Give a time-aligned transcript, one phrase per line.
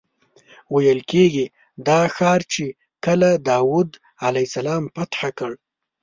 [0.73, 1.45] ویل کېږي
[1.87, 2.65] دا ښار چې
[3.05, 3.89] کله داود
[4.27, 5.51] علیه السلام فتح کړ.